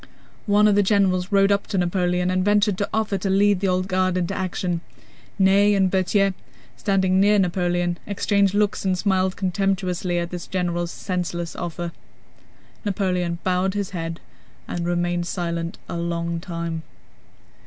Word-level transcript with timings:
One 0.47 0.67
of 0.67 0.73
the 0.73 0.81
generals 0.81 1.31
rode 1.31 1.51
up 1.51 1.67
to 1.67 1.77
Napoleon 1.77 2.31
and 2.31 2.43
ventured 2.43 2.75
to 2.79 2.89
offer 2.91 3.19
to 3.19 3.29
lead 3.29 3.59
the 3.59 3.67
Old 3.67 3.87
Guard 3.87 4.17
into 4.17 4.33
action. 4.33 4.81
Ney 5.37 5.75
and 5.75 5.91
Berthier, 5.91 6.33
standing 6.75 7.19
near 7.19 7.37
Napoleon, 7.37 7.99
exchanged 8.07 8.55
looks 8.55 8.83
and 8.83 8.97
smiled 8.97 9.35
contemptuously 9.35 10.17
at 10.17 10.31
this 10.31 10.47
general's 10.47 10.89
senseless 10.89 11.55
offer. 11.55 11.91
Napoleon 12.83 13.37
bowed 13.43 13.75
his 13.75 13.91
head 13.91 14.19
and 14.67 14.87
remained 14.87 15.27
silent 15.27 15.77
a 15.87 15.97
long 15.97 16.39
time. 16.39 16.81